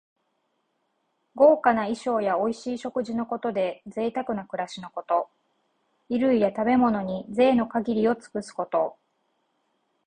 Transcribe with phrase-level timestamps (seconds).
[1.35, 5.29] 豪華な衣装やおいしい食事のことで、ぜいたくな暮らしのこと。
[6.07, 8.95] 衣類や食べ物に、ぜいの限りを尽くすこと。